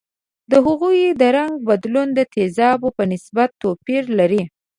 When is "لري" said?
4.19-4.43